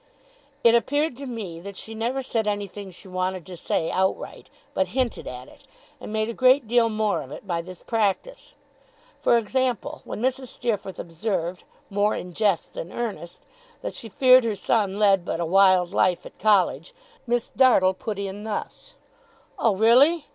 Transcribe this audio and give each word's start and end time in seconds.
It 0.63 0.73
appeared 0.73 1.15
to 1.17 1.27
me 1.27 1.59
that 1.59 1.77
she 1.77 1.93
never 1.93 2.23
said 2.23 2.47
anything 2.47 2.89
she 2.89 3.07
wanted 3.07 3.45
to 3.45 3.55
say, 3.55 3.91
outright; 3.91 4.49
but 4.73 4.87
hinted 4.97 5.27
it, 5.27 5.67
and 5.99 6.11
made 6.11 6.27
a 6.27 6.33
great 6.33 6.67
deal 6.67 6.89
more 6.89 7.21
of 7.21 7.29
it 7.29 7.45
by 7.45 7.61
this 7.61 7.83
practice. 7.83 8.55
For 9.21 9.37
example, 9.37 10.01
when 10.03 10.19
Mrs. 10.19 10.47
Steerforth 10.47 10.97
observed, 10.97 11.65
more 11.91 12.15
in 12.15 12.33
jest 12.33 12.73
than 12.73 12.91
earnest, 12.91 13.41
that 13.83 13.93
she 13.93 14.09
feared 14.09 14.43
her 14.43 14.55
son 14.55 14.97
led 14.97 15.23
but 15.23 15.39
a 15.39 15.45
wild 15.45 15.93
life 15.93 16.25
at 16.25 16.39
college, 16.39 16.95
Miss 17.27 17.51
Dartle 17.55 17.93
put 17.93 18.17
in 18.17 18.43
thus: 18.43 18.95
'Oh, 19.59 19.75
really? 19.75 20.25